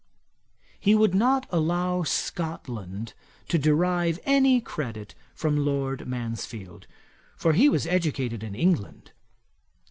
[0.79, 3.13] He would not allow Scotland
[3.49, 6.87] to derive any credit from Lord Mansfield;
[7.37, 9.11] for he was educated in England.